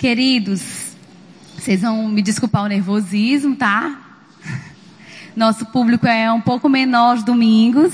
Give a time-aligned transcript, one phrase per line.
[0.00, 0.96] Queridos,
[1.58, 3.98] vocês vão me desculpar o nervosismo, tá?
[5.36, 7.92] Nosso público é um pouco menor aos domingos,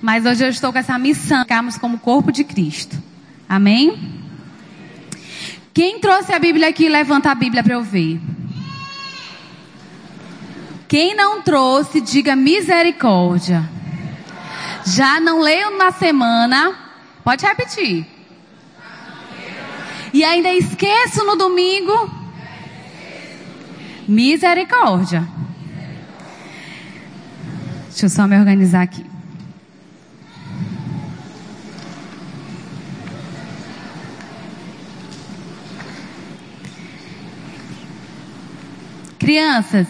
[0.00, 2.96] mas hoje eu estou com essa missão, ficarmos como corpo de Cristo.
[3.48, 3.98] Amém?
[5.74, 8.20] Quem trouxe a Bíblia aqui, levanta a Bíblia para eu ver.
[10.86, 13.68] Quem não trouxe, diga misericórdia.
[14.86, 16.76] Já não leio na semana,
[17.24, 18.06] pode repetir.
[20.12, 22.10] E ainda esqueço no domingo.
[24.08, 25.26] Misericórdia.
[27.88, 29.04] Deixa eu só me organizar aqui.
[39.18, 39.86] Crianças,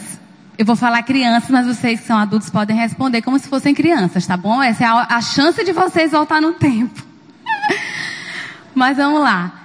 [0.58, 4.26] eu vou falar crianças, mas vocês que são adultos podem responder como se fossem crianças,
[4.26, 4.62] tá bom?
[4.62, 7.02] Essa é a, a chance de vocês voltar no tempo.
[8.74, 9.59] mas vamos lá.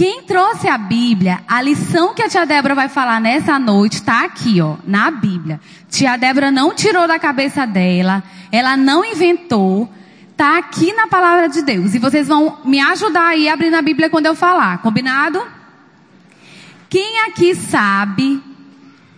[0.00, 4.24] Quem trouxe a Bíblia, a lição que a tia Débora vai falar nessa noite está
[4.24, 5.60] aqui, ó, na Bíblia.
[5.90, 9.92] Tia Débora não tirou da cabeça dela, ela não inventou,
[10.30, 11.94] está aqui na palavra de Deus.
[11.94, 15.38] E vocês vão me ajudar aí a abrir na Bíblia quando eu falar, combinado?
[16.88, 18.42] Quem aqui sabe,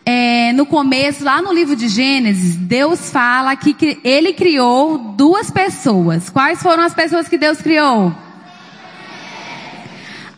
[0.04, 6.28] é, no começo, lá no livro de Gênesis, Deus fala que ele criou duas pessoas.
[6.28, 8.12] Quais foram as pessoas que Deus criou?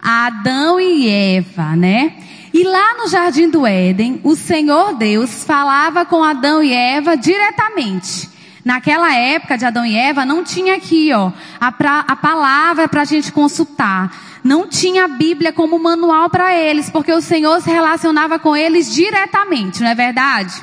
[0.05, 2.13] Adão e Eva, né?
[2.53, 8.29] E lá no jardim do Éden, o Senhor Deus falava com Adão e Eva diretamente.
[8.63, 13.03] Naquela época de Adão e Eva, não tinha aqui, ó, a, pra, a palavra para
[13.03, 14.15] a gente consultar.
[14.45, 18.93] Não tinha a Bíblia como manual para eles, porque o Senhor se relacionava com eles
[18.93, 20.63] diretamente, não é verdade?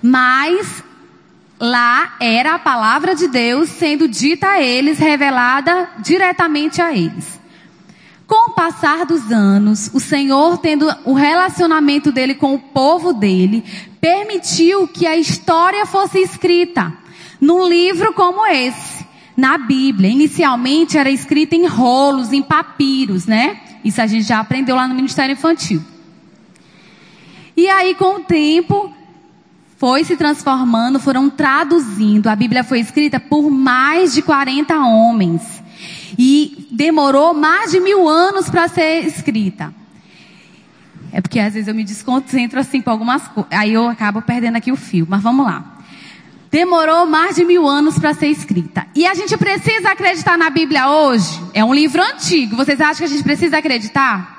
[0.00, 0.82] Mas
[1.58, 7.36] lá era a palavra de Deus sendo dita a eles, revelada diretamente a eles.
[8.26, 13.62] Com o passar dos anos, o Senhor, tendo o relacionamento dele com o povo dele,
[14.00, 16.92] permitiu que a história fosse escrita
[17.40, 20.10] num livro como esse, na Bíblia.
[20.10, 23.60] Inicialmente era escrita em rolos, em papiros, né?
[23.84, 25.80] Isso a gente já aprendeu lá no Ministério Infantil.
[27.56, 28.92] E aí, com o tempo,
[29.76, 32.26] foi se transformando, foram traduzindo.
[32.26, 35.55] A Bíblia foi escrita por mais de 40 homens.
[36.18, 39.74] E demorou mais de mil anos para ser escrita.
[41.12, 43.50] É porque às vezes eu me desconcentro assim com algumas coisas.
[43.52, 45.06] Aí eu acabo perdendo aqui o fio.
[45.08, 45.76] Mas vamos lá.
[46.50, 48.86] Demorou mais de mil anos para ser escrita.
[48.94, 51.40] E a gente precisa acreditar na Bíblia hoje?
[51.52, 52.56] É um livro antigo.
[52.56, 54.35] Vocês acham que a gente precisa acreditar?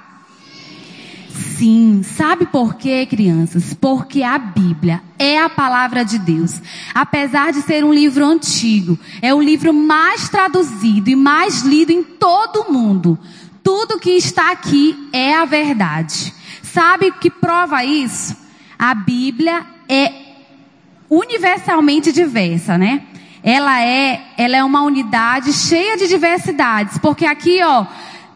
[1.58, 3.74] Sim, sabe por quê, crianças?
[3.74, 6.62] Porque a Bíblia é a palavra de Deus.
[6.94, 12.04] Apesar de ser um livro antigo, é o livro mais traduzido e mais lido em
[12.04, 13.18] todo o mundo.
[13.64, 16.32] Tudo que está aqui é a verdade.
[16.62, 18.38] Sabe o que prova isso?
[18.78, 20.14] A Bíblia é
[21.10, 23.02] universalmente diversa, né?
[23.42, 27.86] Ela é, ela é uma unidade cheia de diversidades, porque aqui, ó,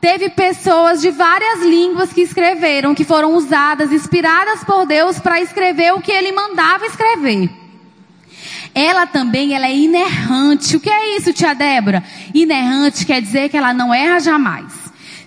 [0.01, 5.93] teve pessoas de várias línguas que escreveram, que foram usadas, inspiradas por Deus para escrever
[5.93, 7.49] o que ele mandava escrever.
[8.73, 10.75] Ela também, ela é inerrante.
[10.75, 12.03] O que é isso, tia Débora?
[12.33, 14.73] Inerrante quer dizer que ela não erra jamais.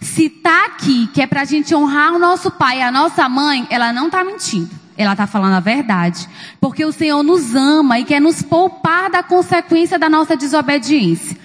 [0.01, 3.67] Se tá aqui, que é pra gente honrar o nosso pai e a nossa mãe,
[3.71, 4.71] ela não tá mentindo.
[4.97, 6.29] Ela tá falando a verdade.
[6.61, 11.37] Porque o Senhor nos ama e quer nos poupar da consequência da nossa desobediência.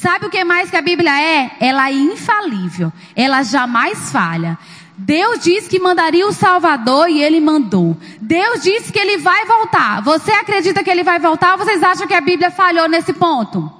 [0.00, 1.50] Sabe o que mais que a Bíblia é?
[1.58, 2.92] Ela é infalível.
[3.16, 4.56] Ela jamais falha.
[4.96, 7.96] Deus disse que mandaria o Salvador e ele mandou.
[8.20, 10.00] Deus disse que ele vai voltar.
[10.02, 13.72] Você acredita que ele vai voltar ou vocês acham que a Bíblia falhou nesse ponto?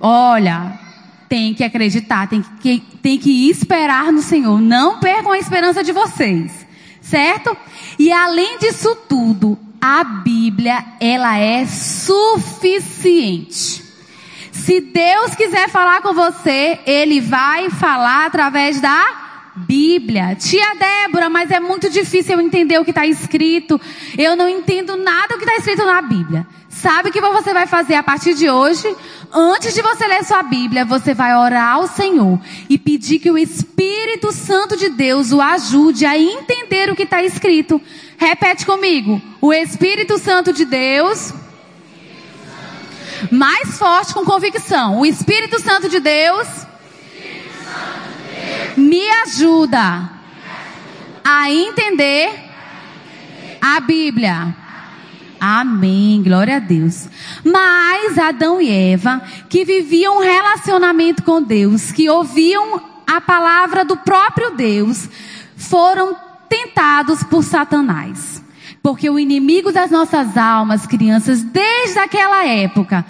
[0.00, 0.78] Olha,
[1.28, 4.60] tem que acreditar, tem que, tem que esperar no Senhor.
[4.60, 6.66] Não percam a esperança de vocês.
[7.00, 7.56] Certo?
[7.98, 9.58] E além disso tudo,
[9.90, 13.02] a Bíblia, ela é suficiente.
[14.52, 20.36] Se Deus quiser falar com você, Ele vai falar através da Bíblia.
[20.36, 23.80] Tia Débora, mas é muito difícil eu entender o que está escrito.
[24.18, 26.46] Eu não entendo nada do que está escrito na Bíblia.
[26.68, 28.94] Sabe o que você vai fazer a partir de hoje?
[29.32, 32.38] Antes de você ler sua Bíblia, você vai orar ao Senhor
[32.68, 37.22] e pedir que o Espírito Santo de Deus o ajude a entender o que está
[37.22, 37.80] escrito.
[38.18, 39.22] Repete comigo.
[39.40, 41.32] O Espírito Santo de Deus.
[43.30, 44.98] Mais forte com convicção.
[44.98, 46.48] O Espírito Santo de Deus.
[48.76, 50.10] Me ajuda
[51.24, 52.30] a entender
[53.60, 54.54] a Bíblia.
[55.40, 57.08] Amém, glória a Deus.
[57.44, 63.96] Mas Adão e Eva, que viviam um relacionamento com Deus, que ouviam a palavra do
[63.96, 65.08] próprio Deus,
[65.56, 66.16] foram
[66.48, 68.42] tentados por Satanás.
[68.82, 73.04] Porque o inimigo das nossas almas, crianças, desde aquela época,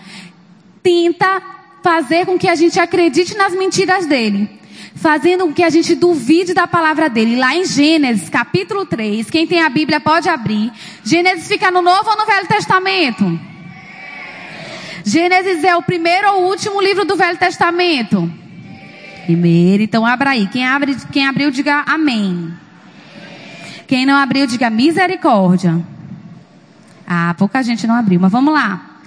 [0.82, 1.42] tenta
[1.82, 4.48] fazer com que a gente acredite nas mentiras dele.
[4.94, 7.36] Fazendo com que a gente duvide da palavra dele.
[7.36, 10.72] Lá em Gênesis, capítulo 3, quem tem a Bíblia pode abrir.
[11.04, 13.38] Gênesis fica no Novo ou no Velho Testamento?
[15.04, 18.30] Gênesis é o primeiro ou último livro do Velho Testamento?
[19.24, 20.46] Primeiro, então abra aí.
[20.48, 22.52] Quem, abre, quem abriu, diga amém.
[23.88, 25.82] Quem não abriu, diga misericórdia.
[27.06, 29.00] Ah, pouca gente não abriu, mas vamos lá.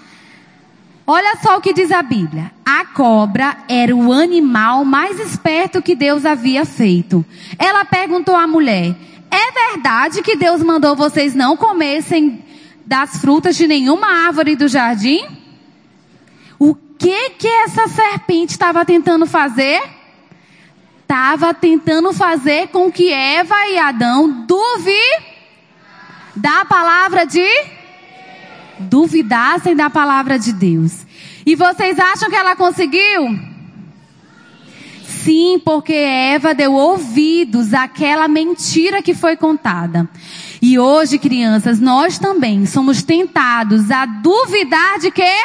[1.06, 2.51] Olha só o que diz a Bíblia.
[2.66, 7.24] A cobra era o animal mais esperto que Deus havia feito.
[7.60, 8.95] Ela perguntou à mulher:
[9.30, 12.44] É verdade que Deus mandou vocês não comessem
[12.84, 15.24] das frutas de nenhuma árvore do jardim?
[16.57, 19.80] O que que essa serpente estava tentando fazer?
[21.12, 25.19] Estava tentando fazer com que Eva e Adão duvidem
[26.34, 27.46] da palavra de
[28.80, 31.06] duvidassem da palavra de Deus.
[31.46, 33.38] E vocês acham que ela conseguiu?
[35.04, 40.10] Sim, porque Eva deu ouvidos àquela mentira que foi contada.
[40.62, 45.36] E hoje, crianças, nós também somos tentados a duvidar de quê?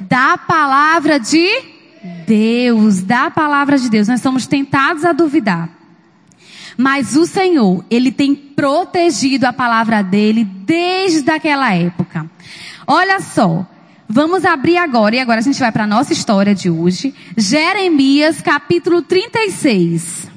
[0.00, 1.73] Da palavra de
[2.26, 4.08] Deus, da palavra de Deus.
[4.08, 5.70] Nós somos tentados a duvidar.
[6.76, 12.28] Mas o Senhor, Ele tem protegido a palavra dele desde aquela época.
[12.86, 13.66] Olha só,
[14.08, 17.14] vamos abrir agora, e agora a gente vai para a nossa história de hoje.
[17.36, 20.28] Jeremias capítulo 36.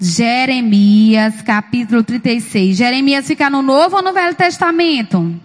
[0.00, 2.74] Jeremias capítulo 36.
[2.74, 5.38] Jeremias fica no Novo ou no Velho Testamento?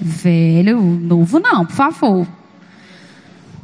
[0.00, 2.26] Velho, novo não, por favor.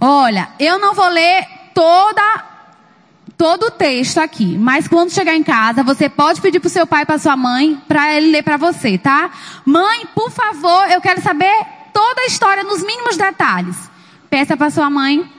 [0.01, 2.45] Olha, eu não vou ler toda
[3.39, 6.87] todo o texto aqui, mas quando chegar em casa, você pode pedir para o seu
[6.87, 9.31] pai e para sua mãe para ele ler para você, tá?
[9.65, 11.55] Mãe, por favor, eu quero saber
[11.93, 13.77] toda a história nos mínimos detalhes.
[14.31, 15.31] Peça para sua mãe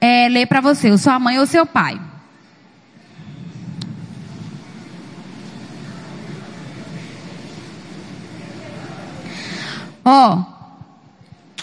[0.00, 2.00] é, ler para você, ou sua mãe ou seu pai.
[10.04, 10.54] Ó, oh,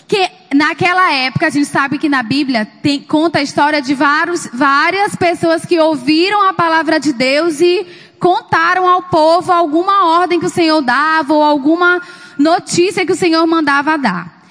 [0.07, 4.47] que naquela época a gente sabe que na Bíblia tem, conta a história de vários,
[4.51, 7.85] várias pessoas que ouviram a palavra de Deus e
[8.19, 12.01] contaram ao povo alguma ordem que o Senhor dava ou alguma
[12.37, 14.41] notícia que o Senhor mandava dar.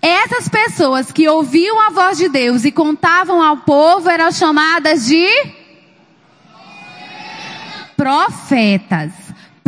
[0.00, 5.28] Essas pessoas que ouviam a voz de Deus e contavam ao povo eram chamadas de
[7.96, 9.21] profetas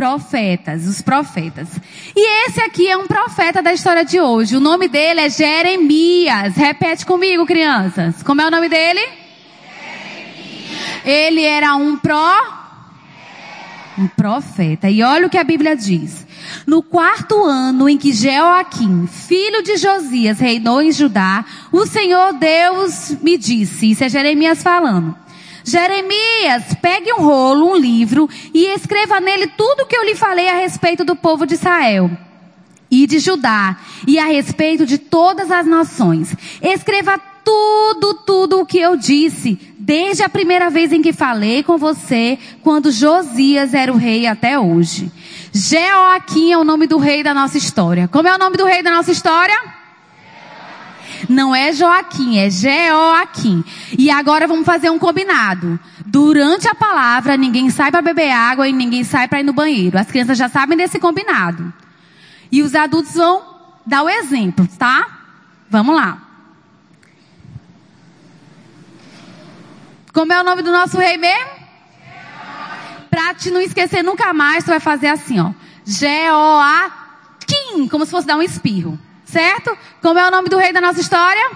[0.04, 1.66] profetas, os profetas.
[2.14, 4.54] E esse aqui é um profeta da história de hoje.
[4.54, 6.56] O nome dele é Jeremias.
[6.56, 8.22] Repete comigo, crianças.
[8.22, 9.00] Como é o nome dele?
[9.00, 11.00] Jeremias.
[11.06, 12.14] Ele era um pro
[13.96, 14.90] um profeta.
[14.90, 16.26] E olha o que a Bíblia diz.
[16.66, 23.16] No quarto ano em que Jeoaquim, filho de Josias, reinou em Judá, o Senhor Deus
[23.22, 25.16] me disse, isso é Jeremias falando,
[25.64, 30.48] Jeremias, pegue um rolo, um livro e escreva nele tudo o que eu lhe falei
[30.48, 32.10] a respeito do povo de Israel
[32.90, 36.36] e de Judá e a respeito de todas as nações.
[36.62, 41.76] Escreva tudo, tudo o que eu disse, desde a primeira vez em que falei com
[41.78, 45.10] você, quando Josias era o rei até hoje.
[45.52, 48.08] Jeoaquim é o nome do rei da nossa história.
[48.08, 49.73] Como é o nome do rei da nossa história?
[51.28, 53.64] Não é Joaquim, é Jeoaquim.
[53.98, 55.78] E agora vamos fazer um combinado.
[56.06, 59.98] Durante a palavra, ninguém sai para beber água e ninguém sai para ir no banheiro.
[59.98, 61.72] As crianças já sabem desse combinado.
[62.50, 63.42] E os adultos vão
[63.84, 65.06] dar o exemplo, tá?
[65.68, 66.18] Vamos lá.
[70.12, 71.64] Como é o nome do nosso rei mesmo?
[73.10, 75.52] Pra te não esquecer nunca mais, tu vai fazer assim, ó.
[75.84, 78.98] Jeoaquim, como se fosse dar um espirro.
[79.34, 79.76] Certo?
[80.00, 81.50] Como é o nome do rei da nossa história?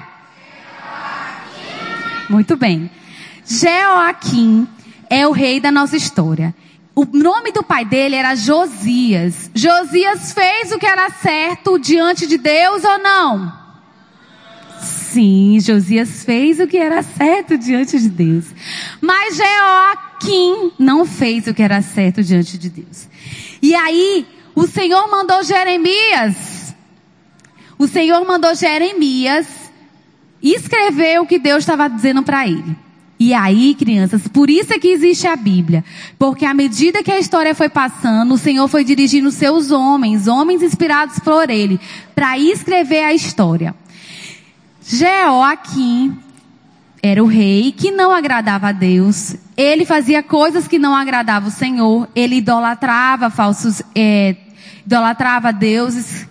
[0.82, 2.28] Jeoaquim.
[2.28, 2.90] Muito bem.
[3.46, 4.66] Jeoaquim
[5.08, 6.52] é o rei da nossa história.
[6.92, 9.48] O nome do pai dele era Josias.
[9.54, 13.52] Josias fez o que era certo diante de Deus ou não?
[14.80, 18.46] Sim, Josias fez o que era certo diante de Deus.
[19.00, 23.08] Mas Jeoaquim não fez o que era certo diante de Deus.
[23.62, 26.57] E aí, o Senhor mandou Jeremias
[27.78, 29.46] o Senhor mandou Jeremias
[30.42, 32.76] escrever o que Deus estava dizendo para ele.
[33.20, 35.84] E aí, crianças, por isso é que existe a Bíblia.
[36.16, 40.62] Porque à medida que a história foi passando, o Senhor foi dirigindo seus homens, homens
[40.62, 41.80] inspirados por Ele,
[42.14, 43.74] para escrever a história.
[44.86, 46.16] Jeoaquim
[47.02, 49.34] era o rei que não agradava a Deus.
[49.56, 52.08] Ele fazia coisas que não agradavam o Senhor.
[52.14, 54.36] Ele idolatrava falsos, é,
[54.86, 56.28] idolatrava deuses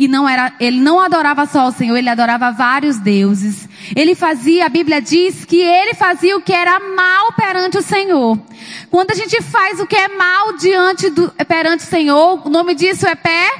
[0.00, 3.68] e não era, ele não adorava só o Senhor, ele adorava vários deuses.
[3.94, 8.40] Ele fazia, a Bíblia diz que ele fazia o que era mal perante o Senhor.
[8.90, 12.74] Quando a gente faz o que é mal diante do, perante o Senhor, o nome
[12.74, 13.52] disso é pé?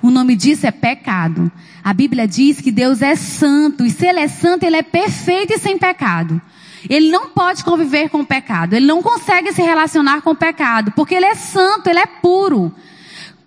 [0.00, 1.52] O nome disso é pecado.
[1.84, 5.52] A Bíblia diz que Deus é santo, e se Ele é santo, Ele é perfeito
[5.52, 6.40] e sem pecado.
[6.88, 10.92] Ele não pode conviver com o pecado, Ele não consegue se relacionar com o pecado,
[10.92, 12.74] porque Ele é santo, Ele é puro.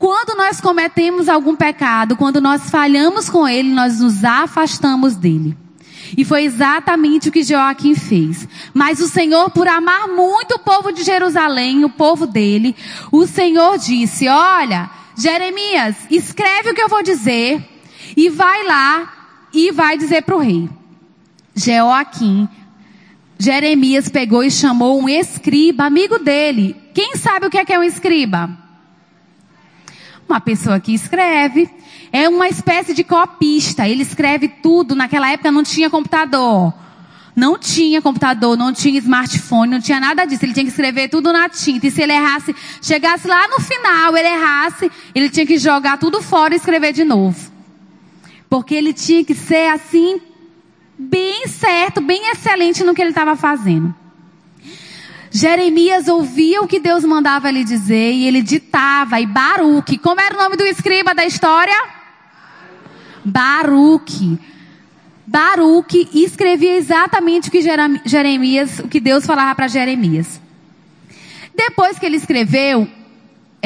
[0.05, 5.57] Quando nós cometemos algum pecado, quando nós falhamos com ele, nós nos afastamos dele.
[6.15, 8.47] E foi exatamente o que Joaquim fez.
[8.71, 12.75] Mas o Senhor, por amar muito o povo de Jerusalém, o povo dele,
[13.11, 17.67] o Senhor disse: Olha, Jeremias, escreve o que eu vou dizer
[18.15, 19.11] e vai lá
[19.51, 20.69] e vai dizer para o rei.
[21.55, 22.47] Joaquim,
[23.39, 26.75] Jeremias pegou e chamou um escriba, amigo dele.
[26.93, 28.64] Quem sabe o que é, que é um escriba?
[30.27, 31.69] Uma pessoa que escreve.
[32.11, 33.87] É uma espécie de copista.
[33.87, 34.95] Ele escreve tudo.
[34.95, 36.73] Naquela época não tinha computador.
[37.35, 40.45] Não tinha computador, não tinha smartphone, não tinha nada disso.
[40.45, 41.85] Ele tinha que escrever tudo na tinta.
[41.85, 46.21] E se ele errasse, chegasse lá no final, ele errasse, ele tinha que jogar tudo
[46.21, 47.51] fora e escrever de novo.
[48.49, 50.21] Porque ele tinha que ser assim,
[50.97, 53.93] bem certo, bem excelente no que ele estava fazendo.
[55.35, 59.19] Jeremias ouvia o que Deus mandava ele dizer e ele ditava.
[59.19, 61.75] E Baruque, como era o nome do escriba da história?
[63.21, 64.39] Baruque.
[65.27, 67.59] Baruque escrevia exatamente o que
[68.05, 70.39] Jeremias, o que Deus falava para Jeremias.
[71.53, 72.87] Depois que ele escreveu,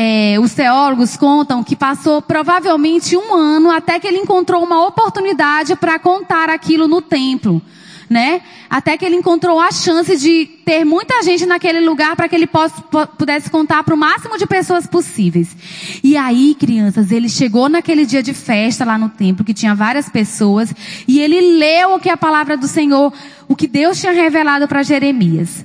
[0.01, 5.75] é, os teólogos contam que passou provavelmente um ano até que ele encontrou uma oportunidade
[5.75, 7.61] para contar aquilo no templo
[8.09, 8.41] né?
[8.67, 12.47] Até que ele encontrou a chance de ter muita gente naquele lugar para que ele
[12.47, 15.55] possa, pudesse contar para o máximo de pessoas possíveis.
[16.03, 20.09] E aí, crianças, ele chegou naquele dia de festa lá no templo, que tinha várias
[20.09, 20.73] pessoas,
[21.07, 23.13] e ele leu o que a palavra do Senhor,
[23.47, 25.63] o que Deus tinha revelado para Jeremias.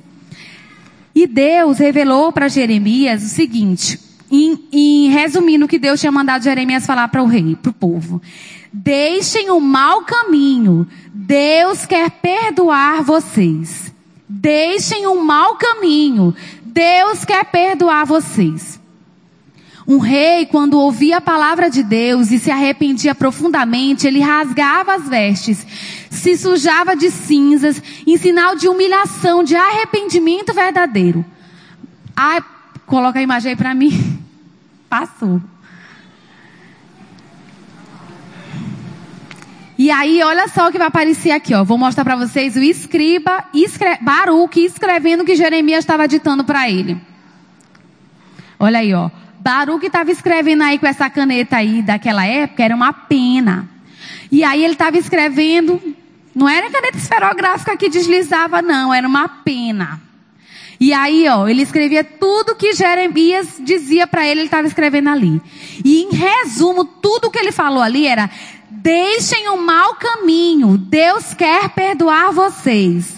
[1.14, 6.45] E Deus revelou para Jeremias o seguinte, em, em, resumindo o que Deus tinha mandado
[6.45, 8.21] Jeremias falar para o rei, para o povo.
[8.73, 10.87] Deixem o mau caminho.
[11.12, 13.93] Deus quer perdoar vocês.
[14.28, 16.35] Deixem o mau caminho.
[16.62, 18.81] Deus quer perdoar vocês.
[19.87, 25.07] Um rei, quando ouvia a palavra de Deus e se arrependia profundamente, ele rasgava as
[25.07, 25.64] vestes,
[26.11, 31.23] se sujava de cinzas, em sinal de humilhação, de arrependimento verdadeiro.
[32.16, 32.43] Ah,
[32.94, 33.90] coloca a imagem aí para mim.
[34.88, 35.42] Passou.
[39.76, 41.64] E aí, olha só o que vai aparecer aqui, ó.
[41.64, 46.70] Vou mostrar para vocês o escriba, escre Baruque, escrevendo o que Jeremias estava ditando para
[46.70, 46.96] ele.
[48.60, 49.10] Olha aí, ó.
[49.40, 53.68] Baruque estava escrevendo aí com essa caneta aí daquela época, era uma pena.
[54.30, 55.82] E aí ele estava escrevendo,
[56.32, 60.00] não era caneta esferográfica que deslizava, não, era uma pena.
[60.84, 65.40] E aí, ó, ele escrevia tudo que Jeremias dizia para ele, ele estava escrevendo ali.
[65.82, 68.28] E em resumo, tudo que ele falou ali era:
[68.68, 70.76] Deixem o mau caminho.
[70.76, 73.14] Deus quer perdoar vocês.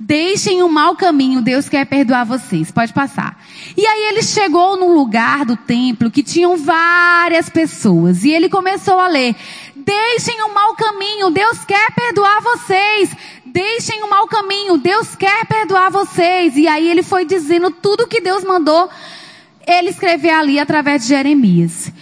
[0.00, 2.68] Deixem o mau caminho, Deus quer perdoar vocês.
[2.72, 3.40] Pode passar.
[3.76, 8.24] E aí ele chegou num lugar do templo que tinham várias pessoas.
[8.24, 9.36] E ele começou a ler:
[9.76, 13.10] Deixem o mau caminho, Deus quer perdoar vocês.
[13.54, 16.56] Deixem o mau caminho, Deus quer perdoar vocês.
[16.56, 18.90] E aí ele foi dizendo tudo que Deus mandou
[19.64, 21.92] ele escrever ali através de Jeremias.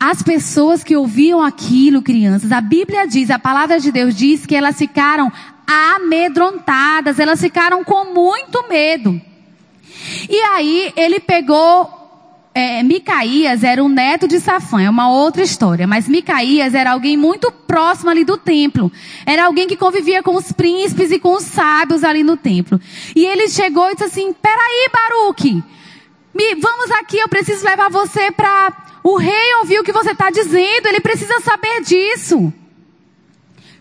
[0.00, 4.56] As pessoas que ouviam aquilo, crianças, a Bíblia diz, a palavra de Deus diz que
[4.56, 5.30] elas ficaram
[5.66, 9.20] amedrontadas, elas ficaram com muito medo.
[10.26, 12.05] E aí ele pegou
[12.56, 17.14] é, Micaías era o neto de Safã, é uma outra história, mas Micaías era alguém
[17.14, 18.90] muito próximo ali do templo.
[19.26, 22.80] Era alguém que convivia com os príncipes e com os sábios ali no templo.
[23.14, 25.62] E ele chegou e disse assim: Peraí, Baruque,
[26.34, 28.72] me, vamos aqui, eu preciso levar você para
[29.04, 32.50] o rei ouviu o que você está dizendo, ele precisa saber disso.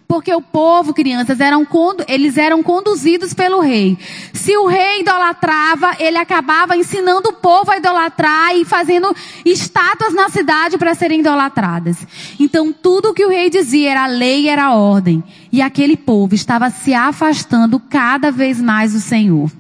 [0.07, 1.67] Porque o povo, crianças, eram,
[2.07, 3.97] eles eram conduzidos pelo rei.
[4.33, 10.29] Se o rei idolatrava, ele acabava ensinando o povo a idolatrar e fazendo estátuas na
[10.29, 11.97] cidade para serem idolatradas.
[12.39, 15.23] Então tudo que o rei dizia era lei, era ordem.
[15.51, 19.51] E aquele povo estava se afastando cada vez mais do Senhor.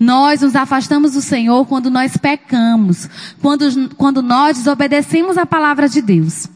[0.00, 3.08] Nós nos afastamos do Senhor quando nós pecamos,
[3.40, 6.48] quando, quando nós desobedecemos a palavra de Deus.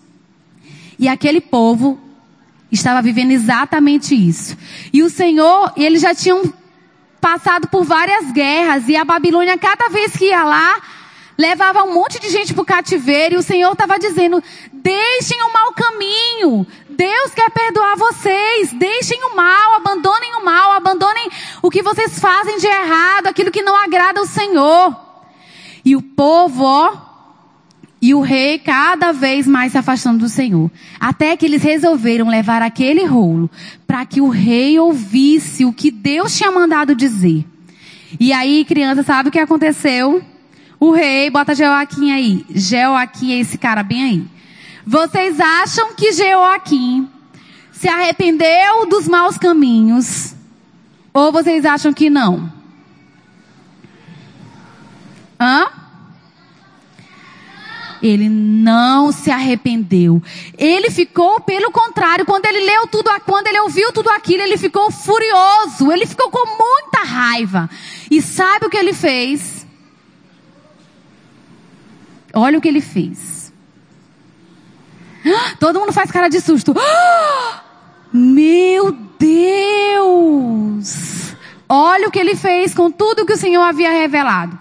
[0.98, 1.98] E aquele povo
[2.72, 4.56] estava vivendo exatamente isso.
[4.92, 6.52] E o Senhor, eles já tinham
[7.20, 10.80] passado por várias guerras e a Babilônia cada vez que ia lá,
[11.38, 15.52] levava um monte de gente para o cativeiro e o Senhor estava dizendo, deixem o
[15.52, 21.30] mau caminho, Deus quer perdoar vocês, deixem o mal, abandonem o mal, abandonem
[21.62, 24.96] o que vocês fazem de errado, aquilo que não agrada ao Senhor.
[25.84, 27.11] E o povo, ó,
[28.02, 30.68] e o rei cada vez mais se afastando do Senhor.
[30.98, 33.48] Até que eles resolveram levar aquele rolo
[33.86, 37.46] para que o rei ouvisse o que Deus tinha mandado dizer.
[38.18, 40.20] E aí, criança, sabe o que aconteceu?
[40.80, 42.44] O rei, bota Joaquim aí.
[42.52, 44.24] Joaquim é esse cara bem aí.
[44.84, 47.08] Vocês acham que Joaquim
[47.70, 50.34] se arrependeu dos maus caminhos?
[51.14, 52.52] Ou vocês acham que não?
[55.40, 55.81] Hã?
[58.02, 60.20] Ele não se arrependeu.
[60.58, 64.90] Ele ficou, pelo contrário, quando ele leu tudo, quando ele ouviu tudo aquilo, ele ficou
[64.90, 65.92] furioso.
[65.92, 67.70] Ele ficou com muita raiva.
[68.10, 69.64] E sabe o que ele fez?
[72.34, 73.52] Olha o que ele fez.
[75.60, 76.74] Todo mundo faz cara de susto.
[78.12, 80.92] Meu Deus!
[81.68, 84.58] Olha o que ele fez com tudo que o Senhor havia revelado.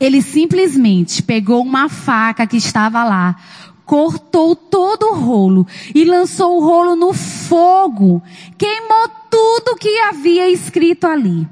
[0.00, 3.36] Ele simplesmente pegou uma faca que estava lá,
[3.84, 8.22] cortou todo o rolo e lançou o rolo no fogo.
[8.56, 11.46] Queimou tudo que havia escrito ali.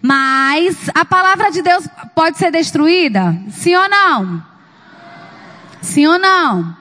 [0.00, 3.38] Mas a palavra de Deus pode ser destruída?
[3.50, 4.42] Sim ou não?
[5.80, 6.76] Sim ou não?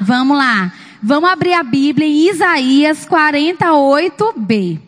[0.00, 0.72] Vamos lá.
[1.02, 4.85] Vamos abrir a Bíblia em Isaías 48b.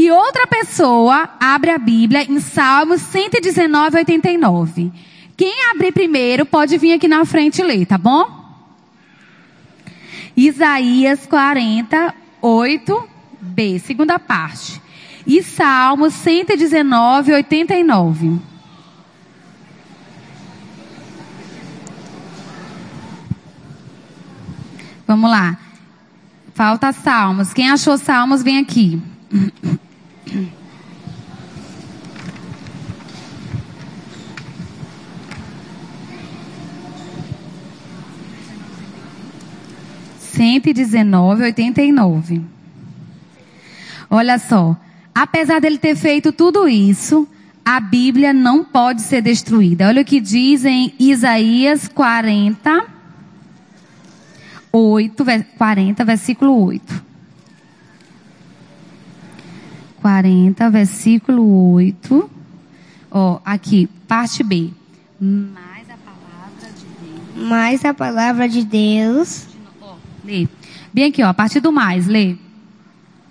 [0.00, 4.90] E outra pessoa abre a Bíblia em Salmos 119, 89.
[5.36, 8.26] Quem abrir primeiro pode vir aqui na frente ler, tá bom?
[10.34, 14.80] Isaías 48b, segunda parte.
[15.26, 18.38] E Salmos 119, 89.
[25.06, 25.58] Vamos lá.
[26.54, 27.52] Falta Salmos.
[27.52, 28.98] Quem achou Salmos, vem aqui.
[40.18, 42.40] Cento e dezenove, oitenta e nove.
[44.08, 44.76] Olha só,
[45.14, 47.28] apesar dele ter feito tudo isso,
[47.64, 49.88] a Bíblia não pode ser destruída.
[49.88, 52.86] Olha o que diz em Isaías 40,
[54.72, 55.24] 8,
[55.58, 57.09] 40, versículo 8.
[60.00, 62.30] 40, versículo 8.
[63.10, 64.70] Ó, aqui, parte B.
[65.20, 67.48] Mais a palavra de Deus.
[67.48, 69.46] Mais a palavra de Deus.
[69.80, 70.48] Ó, lê.
[70.92, 72.36] Bem aqui, ó, a partir do mais, lê.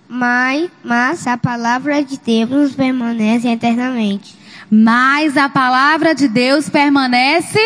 [0.08, 4.36] Mas, mas a palavra de Deus permanece eternamente.
[4.70, 7.60] Mas a palavra de Deus permanece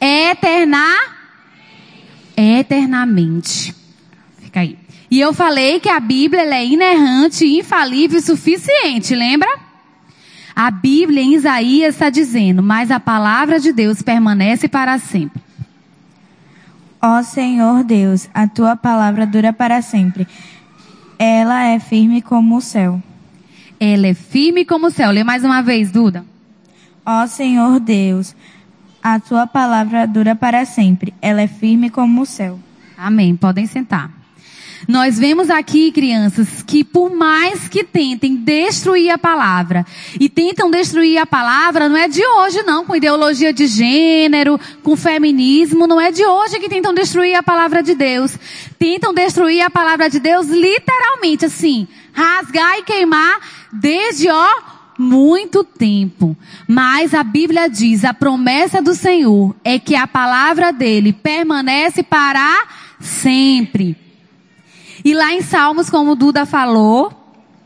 [0.00, 0.86] eterna,
[2.36, 3.74] eternamente.
[4.38, 4.78] Fica aí.
[5.10, 9.48] E eu falei que a Bíblia é inerrante, infalível e suficiente, lembra?
[10.54, 15.42] A Bíblia em Isaías está dizendo, mas a palavra de Deus permanece para sempre.
[17.02, 20.28] Ó Senhor Deus, a tua palavra dura para sempre.
[21.18, 23.02] Ela é firme como o céu.
[23.80, 25.10] Ela é firme como o céu.
[25.10, 26.24] Lê mais uma vez, Duda.
[27.04, 28.36] Ó Senhor Deus,
[29.02, 31.14] a tua palavra dura para sempre.
[31.22, 32.60] Ela é firme como o céu.
[32.96, 33.34] Amém.
[33.34, 34.19] Podem sentar.
[34.88, 39.84] Nós vemos aqui, crianças, que por mais que tentem destruir a palavra,
[40.18, 44.96] e tentam destruir a palavra, não é de hoje não, com ideologia de gênero, com
[44.96, 48.36] feminismo, não é de hoje que tentam destruir a palavra de Deus.
[48.78, 53.40] Tentam destruir a palavra de Deus literalmente, assim, rasgar e queimar
[53.72, 54.48] desde, ó,
[54.98, 56.36] muito tempo.
[56.68, 62.66] Mas a Bíblia diz, a promessa do Senhor é que a palavra dele permanece para
[63.00, 64.09] sempre.
[65.04, 67.12] E lá em Salmos, como Duda falou,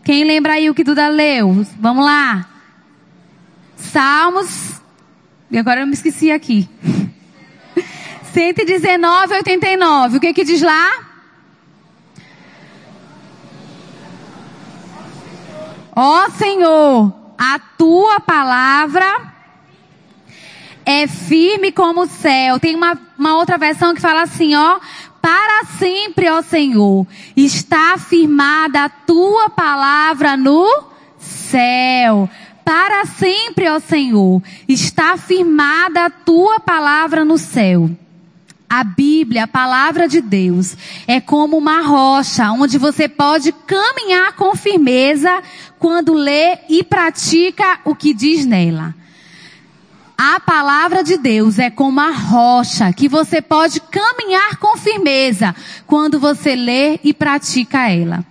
[0.05, 1.67] quem lembra aí o que Duda leu?
[1.79, 2.49] Vamos lá.
[3.77, 4.81] Salmos.
[5.51, 6.69] E agora eu me esqueci aqui.
[8.33, 10.17] 119, 89.
[10.17, 10.91] O que que diz lá?
[15.97, 19.33] Ó oh, Senhor, a tua palavra
[20.85, 22.59] é firme como o céu.
[22.59, 24.81] Tem uma, uma outra versão que fala assim, ó,
[25.25, 30.69] para sempre, ó Senhor, está firmada a tua palavra no
[31.19, 32.29] céu.
[32.63, 37.89] Para sempre, ó Senhor, está firmada a tua palavra no céu.
[38.69, 44.55] A Bíblia, a palavra de Deus, é como uma rocha onde você pode caminhar com
[44.55, 45.43] firmeza
[45.79, 48.95] quando lê e pratica o que diz nela.
[50.17, 55.55] A palavra de Deus é como uma rocha que você pode caminhar com firmeza
[55.87, 58.25] quando você lê e pratica ela.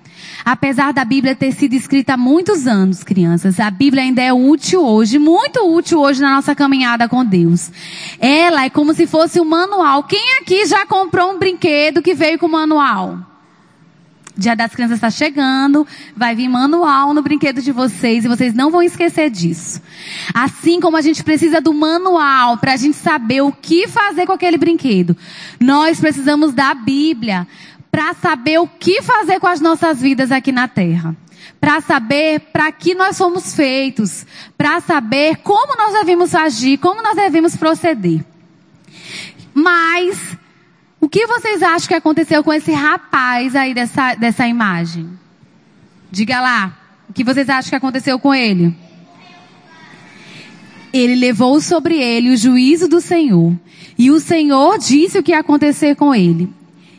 [0.45, 4.81] Apesar da Bíblia ter sido escrita há muitos anos, crianças, a Bíblia ainda é útil
[4.81, 7.71] hoje, muito útil hoje na nossa caminhada com Deus.
[8.19, 10.03] Ela é como se fosse um manual.
[10.03, 13.32] Quem aqui já comprou um brinquedo que veio com manual?
[14.35, 15.85] Dia das Crianças está chegando,
[16.17, 19.79] vai vir manual no brinquedo de vocês e vocês não vão esquecer disso.
[20.33, 24.31] Assim como a gente precisa do manual para a gente saber o que fazer com
[24.31, 25.15] aquele brinquedo,
[25.59, 27.47] nós precisamos da Bíblia
[27.91, 31.15] para saber o que fazer com as nossas vidas aqui na Terra.
[31.61, 34.25] Para saber para que nós fomos feitos,
[34.57, 38.25] para saber como nós devemos agir, como nós devemos proceder.
[39.53, 40.17] Mas
[41.03, 45.09] o que vocês acham que aconteceu com esse rapaz aí dessa, dessa imagem?
[46.09, 46.77] Diga lá.
[47.09, 48.73] O que vocês acham que aconteceu com ele?
[50.93, 53.53] Ele levou sobre ele o juízo do Senhor.
[53.97, 56.49] E o Senhor disse o que ia acontecer com ele.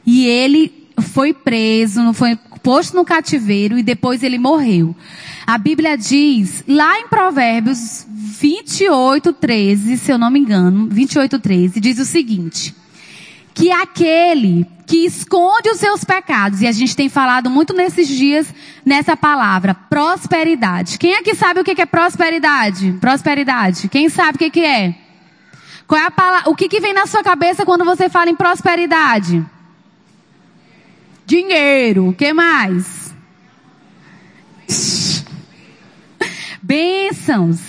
[0.04, 4.94] E ele foi preso, foi posto no cativeiro e depois ele morreu.
[5.46, 11.80] A Bíblia diz, lá em Provérbios 28, 13, se eu não me engano, 28, 13,
[11.80, 12.83] diz o seguinte
[13.54, 18.52] que aquele que esconde os seus pecados, e a gente tem falado muito nesses dias
[18.84, 20.98] nessa palavra, prosperidade.
[20.98, 22.92] Quem aqui sabe o que é prosperidade?
[23.00, 23.88] Prosperidade.
[23.88, 24.94] Quem sabe o que é?
[25.86, 28.34] Qual é a palavra, o que, que vem na sua cabeça quando você fala em
[28.34, 29.44] prosperidade?
[31.24, 32.08] Dinheiro.
[32.08, 33.14] O que mais?
[36.60, 37.60] Bênçãos.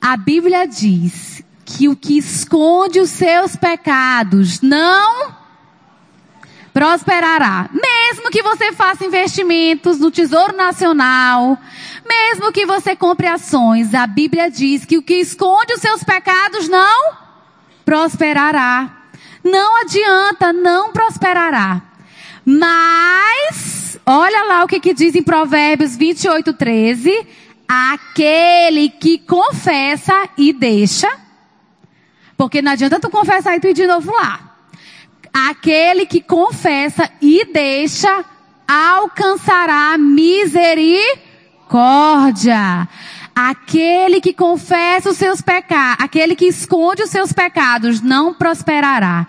[0.00, 1.27] A Bíblia diz
[1.68, 5.34] que o que esconde os seus pecados não
[6.72, 7.68] prosperará.
[7.70, 11.58] Mesmo que você faça investimentos no Tesouro Nacional,
[12.08, 16.70] mesmo que você compre ações, a Bíblia diz que o que esconde os seus pecados
[16.70, 17.18] não
[17.84, 18.90] prosperará.
[19.44, 21.82] Não adianta, não prosperará.
[22.46, 27.26] Mas, olha lá o que, que diz em Provérbios 28, 13.
[27.68, 31.27] Aquele que confessa e deixa
[32.38, 34.40] porque não adianta tu confessar e tu ir de novo lá.
[35.34, 38.24] Aquele que confessa e deixa
[38.66, 41.18] alcançará misericórdia.
[43.34, 49.26] Aquele que confessa os seus pecados, aquele que esconde os seus pecados não prosperará.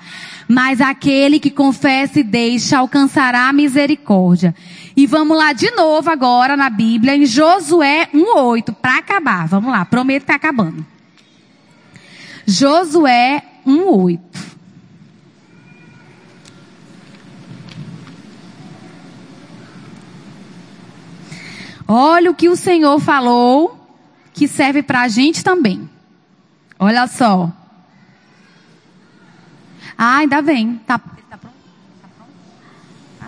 [0.47, 4.53] Mas aquele que confessa e deixa alcançará misericórdia.
[4.95, 9.47] E vamos lá de novo agora na Bíblia, em Josué 1,8, para acabar.
[9.47, 10.98] Vamos lá, prometo que tá acabando.
[12.49, 14.19] Josué 1:8.
[21.87, 23.87] Olha o que o Senhor falou
[24.33, 25.87] que serve para a gente também.
[26.79, 27.51] Olha só.
[29.95, 30.41] Ah, ainda
[31.37, 31.55] pronto?
[32.09, 32.35] Tá pronto?
[33.19, 33.27] Tá.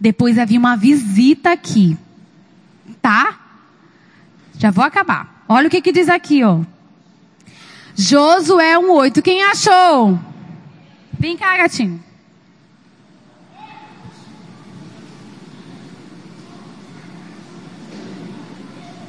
[0.00, 1.96] Depois havia uma visita aqui.
[3.00, 3.38] Tá?
[4.58, 5.44] Já vou acabar.
[5.48, 6.62] Olha o que, que diz aqui, ó.
[7.96, 9.22] Josué 1,8.
[9.22, 10.18] Quem achou?
[11.18, 12.02] Vem cá, gatinho.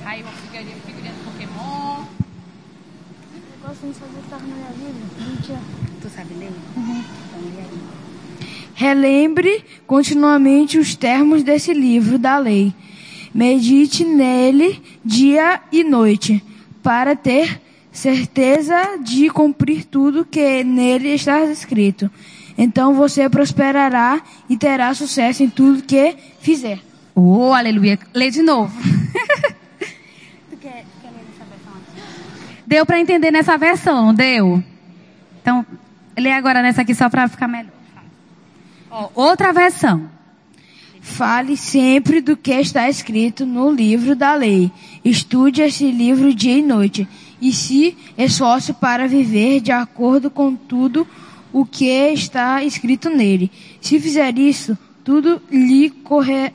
[0.06, 2.06] Aí uma figurinha, figurinha do Pokémon.
[3.60, 5.60] Negócio de saber estar na minha vida.
[6.02, 6.52] Tu sabe ler?
[6.78, 7.04] Uhum.
[8.76, 12.72] Relembre continuamente os termos desse livro da lei.
[13.34, 16.44] Medite nele dia e noite,
[16.84, 17.65] para ter
[17.96, 22.12] certeza de cumprir tudo que nele está escrito.
[22.58, 26.80] Então você prosperará e terá sucesso em tudo que fizer.
[27.16, 27.98] Oh, aleluia.
[28.14, 28.74] Lê de novo.
[30.50, 32.64] Tu quer, quer ler essa versão aqui?
[32.68, 34.62] Deu para entender nessa versão, não deu?
[35.42, 35.66] Então,
[36.18, 37.72] lê agora nessa aqui só para ficar melhor.
[38.92, 40.10] Ó, outra versão.
[41.02, 44.72] Fale sempre do que está escrito no livro da lei.
[45.04, 47.08] Estude esse livro dia e noite
[47.42, 51.08] e se esforce para viver de acordo com tudo
[51.52, 53.52] o que está escrito nele.
[53.80, 56.54] Se fizer isso, tudo lhe correr,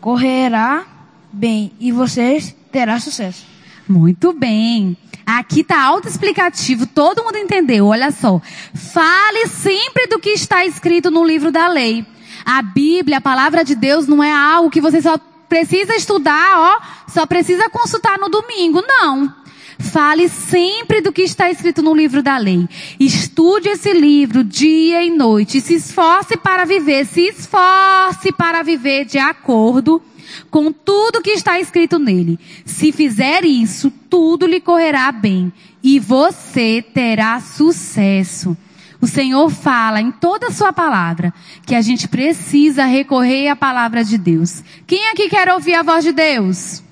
[0.00, 0.86] correrá
[1.32, 3.44] bem e você terá sucesso.
[3.88, 4.96] Muito bem.
[5.24, 7.86] Aqui está autoexplicativo, todo mundo entendeu.
[7.86, 8.40] Olha só.
[8.74, 12.06] Fale sempre do que está escrito no livro da lei.
[12.44, 17.10] A Bíblia, a palavra de Deus, não é algo que você só precisa estudar, ó,
[17.10, 18.82] só precisa consultar no domingo.
[18.86, 19.34] Não.
[19.78, 22.66] Fale sempre do que está escrito no livro da lei.
[22.98, 25.60] Estude esse livro dia e noite.
[25.60, 30.02] Se esforce para viver, se esforce para viver de acordo
[30.50, 32.38] com tudo que está escrito nele.
[32.64, 38.56] Se fizer isso, tudo lhe correrá bem e você terá sucesso.
[39.00, 41.32] O Senhor fala em toda a sua palavra
[41.66, 44.64] que a gente precisa recorrer à palavra de Deus.
[44.86, 46.82] Quem aqui quer ouvir a voz de Deus?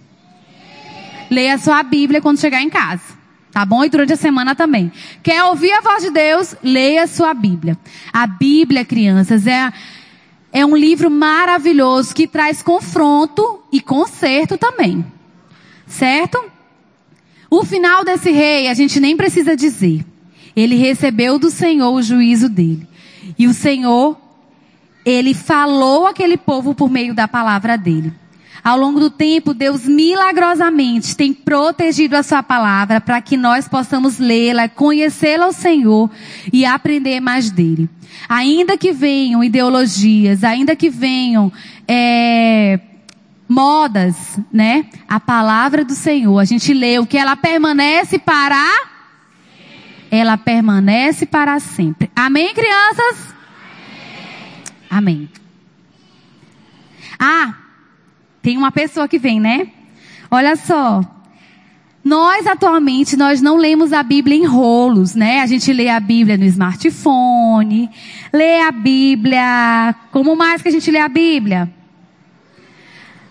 [1.30, 3.02] Leia sua Bíblia quando chegar em casa.
[3.52, 3.84] Tá bom?
[3.84, 4.90] E durante a semana também.
[5.22, 6.56] Quer ouvir a voz de Deus?
[6.62, 7.78] Leia sua Bíblia.
[8.12, 9.72] A Bíblia, crianças, é,
[10.52, 15.04] é um livro maravilhoso que traz confronto e conserto também.
[15.86, 16.42] Certo?
[17.48, 20.04] O final desse rei, a gente nem precisa dizer.
[20.56, 22.88] Ele recebeu do Senhor o juízo dele.
[23.38, 24.18] E o Senhor,
[25.04, 28.12] ele falou aquele povo por meio da palavra dele.
[28.64, 34.18] Ao longo do tempo, Deus milagrosamente tem protegido a sua palavra para que nós possamos
[34.18, 36.10] lê-la, conhecê-la ao Senhor
[36.50, 37.90] e aprender mais dele.
[38.26, 41.52] Ainda que venham ideologias, ainda que venham
[41.86, 42.80] é,
[43.46, 44.86] modas, né?
[45.06, 48.56] A palavra do Senhor, a gente lê o que ela permanece para
[50.10, 52.10] ela permanece para sempre.
[52.14, 53.34] Amém, crianças?
[54.88, 55.28] Amém.
[57.18, 57.54] Ah,
[58.44, 59.68] tem uma pessoa que vem, né?
[60.30, 61.00] Olha só.
[62.04, 65.40] Nós atualmente nós não lemos a Bíblia em rolos, né?
[65.40, 67.88] A gente lê a Bíblia no smartphone,
[68.30, 71.72] lê a Bíblia, como mais que a gente lê a Bíblia?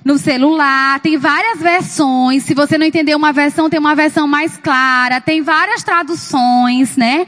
[0.04, 2.42] No celular, tem várias versões.
[2.42, 7.28] Se você não entender uma versão, tem uma versão mais clara, tem várias traduções, né?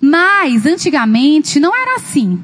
[0.00, 2.42] Mas antigamente não era assim.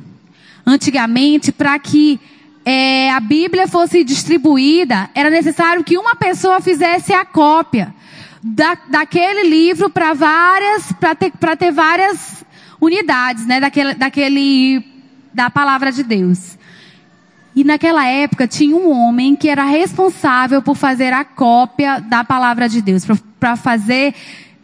[0.65, 2.21] Antigamente, para que
[2.69, 7.95] é, a Bíblia fosse distribuída, era necessário que uma pessoa fizesse a cópia
[8.43, 12.45] da, daquele livro para várias, para ter, ter várias
[12.81, 14.85] unidades, né, daquele, daquele,
[15.33, 16.59] da palavra de Deus.
[17.55, 22.69] E naquela época tinha um homem que era responsável por fazer a cópia da palavra
[22.69, 23.07] de Deus,
[23.39, 24.13] para fazer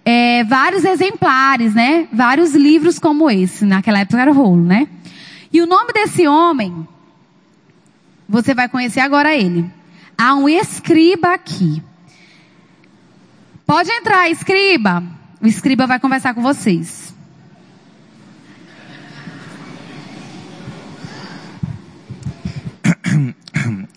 [0.05, 2.09] é, vários exemplares, né?
[2.13, 3.65] Vários livros como esse.
[3.65, 4.89] Naquela época era rolo, né?
[5.53, 6.87] E o nome desse homem
[8.29, 9.71] você vai conhecer agora ele.
[10.17, 11.83] Há um escriba aqui.
[13.67, 15.03] Pode entrar, escriba.
[15.41, 17.15] O escriba vai conversar com vocês.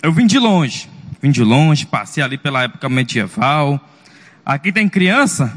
[0.02, 0.90] Eu vim de longe.
[1.22, 3.80] Vim de longe, passei ali pela época medieval.
[4.46, 5.52] Aqui tem criança?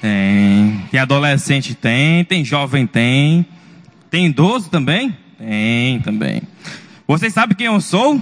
[0.00, 0.84] Tem.
[0.90, 1.74] Tem adolescente?
[1.74, 2.24] Tem.
[2.24, 2.86] Tem jovem?
[2.86, 3.44] Tem.
[4.10, 5.16] Tem idoso também?
[5.36, 6.42] Tem também.
[7.08, 8.20] Vocês sabem quem eu sou?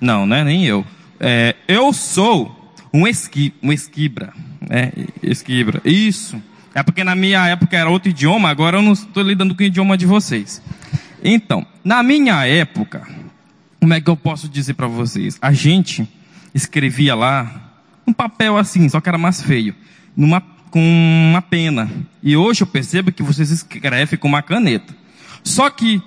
[0.00, 0.44] Não, né?
[0.44, 0.86] Nem eu.
[1.18, 4.32] É, eu sou um, esqui, um esquibra.
[4.70, 5.82] É, esquibra.
[5.84, 6.40] Isso.
[6.72, 9.66] É porque na minha época era outro idioma, agora eu não estou lidando com o
[9.66, 10.62] idioma de vocês.
[11.24, 13.04] Então, na minha época,
[13.80, 15.36] como é que eu posso dizer para vocês?
[15.42, 16.08] A gente
[16.54, 17.72] escrevia lá
[18.06, 19.74] um papel assim, só que era mais feio,
[20.16, 20.40] numa,
[20.70, 20.80] com
[21.30, 21.90] uma pena.
[22.22, 24.94] E hoje eu percebo que vocês escrevem com uma caneta.
[25.42, 26.00] Só que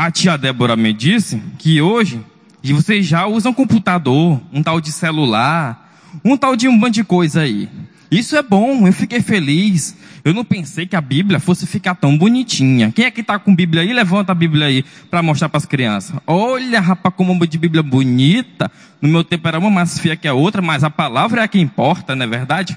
[0.00, 2.24] a tia Débora me disse que hoje
[2.64, 7.42] vocês já usam computador, um tal de celular, um tal de um monte de coisa
[7.42, 7.68] aí.
[8.10, 9.94] Isso é bom, eu fiquei feliz.
[10.24, 12.90] Eu não pensei que a Bíblia fosse ficar tão bonitinha.
[12.90, 13.92] Quem é que está com Bíblia aí?
[13.92, 16.16] Levanta a Bíblia aí para mostrar para as crianças.
[16.26, 18.72] Olha, rapaz, como uma de Bíblia bonita.
[19.02, 21.48] No meu tempo era uma mais feia que a outra, mas a palavra é a
[21.48, 22.74] que importa, não é verdade?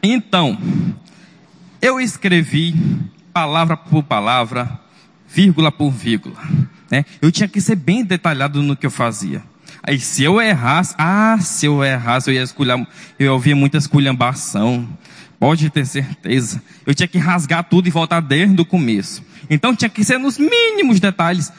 [0.00, 0.56] Então,
[1.82, 2.72] eu escrevi
[3.32, 4.83] palavra por palavra,
[5.34, 6.36] vírgula por vírgula.
[6.90, 7.04] Né?
[7.20, 9.42] Eu tinha que ser bem detalhado no que eu fazia.
[9.82, 12.86] Aí se eu errasse, ah, se eu errasse, eu ia escolher,
[13.18, 14.88] eu ia ouvir muita esculhambação.
[15.38, 16.62] Pode ter certeza.
[16.86, 19.22] Eu tinha que rasgar tudo e voltar desde o começo.
[19.50, 21.52] Então tinha que ser nos mínimos detalhes.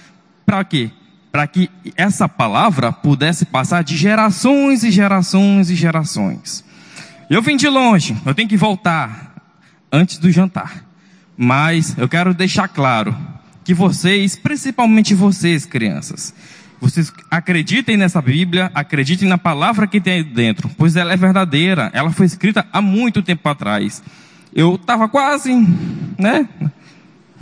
[0.45, 0.89] Para quê?
[1.31, 6.63] Para que essa palavra pudesse passar de gerações e gerações e gerações.
[7.29, 9.35] Eu vim de longe, eu tenho que voltar
[9.91, 10.85] antes do jantar.
[11.37, 13.34] Mas eu quero deixar claro
[13.65, 16.33] que vocês, principalmente vocês, crianças,
[16.79, 21.89] vocês acreditem nessa Bíblia, acreditem na palavra que tem aí dentro, pois ela é verdadeira,
[21.91, 24.03] ela foi escrita há muito tempo atrás.
[24.53, 25.51] Eu estava quase,
[26.17, 26.47] né,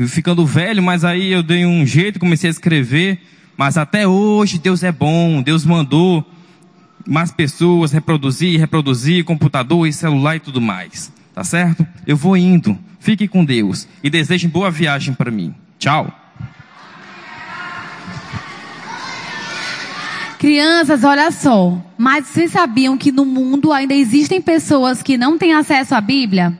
[0.07, 3.19] ficando velho, mas aí eu dei um jeito, comecei a escrever,
[3.55, 6.27] Mas até hoje Deus é bom, Deus mandou
[7.07, 11.11] mais pessoas reproduzir, reproduzir, computador e celular e tudo mais.
[11.35, 11.85] Tá certo?
[12.07, 12.77] Eu vou indo.
[12.99, 15.53] Fique com Deus e desejem boa viagem para mim.
[15.83, 16.07] Tchau.
[20.39, 21.77] Crianças, olha só.
[21.97, 26.57] Mas vocês sabiam que no mundo ainda existem pessoas que não têm acesso à Bíblia?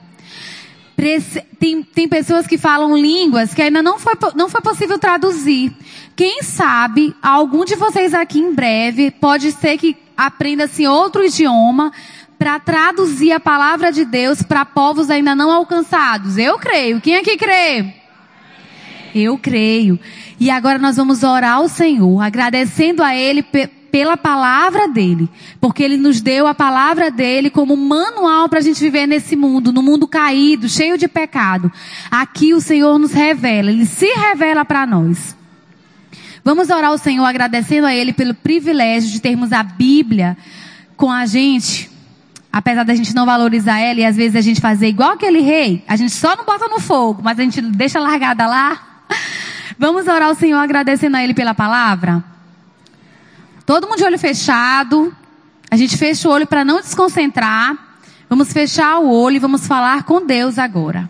[1.58, 5.72] Tem, tem pessoas que falam línguas que ainda não foi, não foi possível traduzir.
[6.14, 11.90] Quem sabe, algum de vocês aqui em breve, pode ser que aprenda-se outro idioma
[12.38, 16.36] para traduzir a palavra de Deus para povos ainda não alcançados.
[16.36, 17.00] Eu creio.
[17.00, 18.03] Quem aqui crê?
[19.14, 19.98] Eu creio.
[20.40, 23.42] E agora nós vamos orar ao Senhor, agradecendo a Ele
[23.94, 28.80] pela palavra dele, porque ele nos deu a palavra dele como manual para a gente
[28.80, 31.70] viver nesse mundo, no mundo caído, cheio de pecado.
[32.10, 35.36] Aqui o Senhor nos revela, ele se revela para nós.
[36.42, 40.36] Vamos orar ao Senhor agradecendo a ele pelo privilégio de termos a Bíblia
[40.96, 41.88] com a gente.
[42.52, 45.84] Apesar da gente não valorizar ela e às vezes a gente fazer igual aquele rei,
[45.86, 48.93] a gente só não bota no fogo, mas a gente deixa largada lá.
[49.78, 52.22] Vamos orar ao Senhor agradecendo a Ele pela palavra?
[53.66, 55.14] Todo mundo de olho fechado.
[55.70, 57.76] A gente fecha o olho para não desconcentrar.
[58.28, 61.08] Vamos fechar o olho e vamos falar com Deus agora.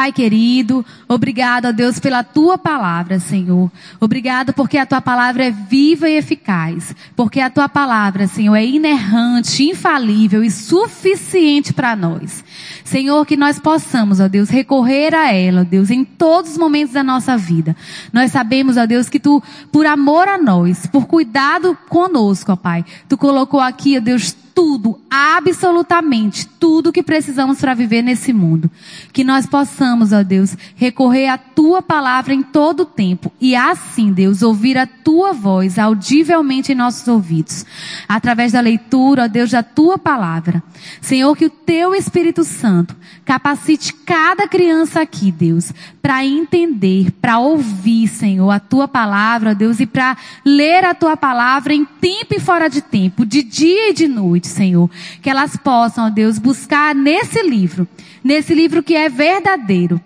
[0.00, 3.70] Pai querido, obrigado a Deus pela tua palavra, Senhor.
[4.00, 6.96] Obrigado porque a tua palavra é viva e eficaz.
[7.14, 12.42] Porque a tua palavra, Senhor, é inerrante, infalível e suficiente para nós.
[12.82, 16.94] Senhor, que nós possamos, ó Deus, recorrer a ela, ó Deus, em todos os momentos
[16.94, 17.76] da nossa vida.
[18.10, 22.86] Nós sabemos, ó Deus, que tu, por amor a nós, por cuidado conosco, ó Pai,
[23.06, 28.70] tu colocou aqui, ó Deus, tudo, absolutamente tudo que precisamos para viver nesse mundo.
[29.10, 34.12] Que nós possamos, ó Deus, recorrer à tua palavra em todo o tempo e assim,
[34.12, 37.64] Deus, ouvir a tua voz audivelmente em nossos ouvidos,
[38.06, 40.62] através da leitura, ó Deus, da tua palavra.
[41.00, 42.94] Senhor, que o teu Espírito Santo
[43.24, 49.80] capacite cada criança aqui, Deus, para entender, para ouvir, Senhor, a tua palavra, ó Deus,
[49.80, 53.94] e para ler a tua palavra em tempo e fora de tempo, de dia e
[53.94, 54.90] de noite, Senhor.
[55.22, 57.88] Que elas possam, ó Deus, buscar nesse livro,
[58.22, 60.00] nesse livro que é verdadeiro,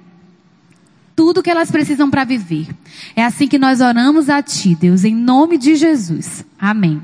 [1.17, 2.69] tudo que elas precisam para viver.
[3.15, 6.45] É assim que nós oramos a Ti, Deus, em nome de Jesus.
[6.59, 7.01] Amém.